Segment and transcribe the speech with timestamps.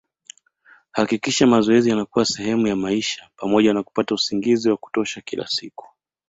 [0.91, 5.87] Hakikisha mazoezi yanakuwa sehemu ya maisha pamoja na kupata usingizi wa kutosha kila siku